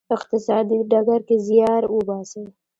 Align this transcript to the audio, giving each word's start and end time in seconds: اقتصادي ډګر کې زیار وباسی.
اقتصادي 0.15 0.79
ډګر 0.91 1.19
کې 1.27 1.35
زیار 1.47 1.83
وباسی. 1.95 2.43